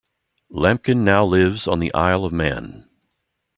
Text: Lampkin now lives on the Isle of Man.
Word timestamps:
Lampkin 0.49 1.03
now 1.03 1.23
lives 1.23 1.67
on 1.67 1.77
the 1.77 1.93
Isle 1.93 2.25
of 2.25 2.33
Man. 2.33 2.89